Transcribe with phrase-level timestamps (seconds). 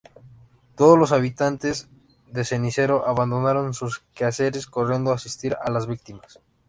[0.75, 1.87] Todos los habitantes
[2.25, 6.39] de Cenicero abandonaron sus quehaceres corriendo a asistir a las víctimas.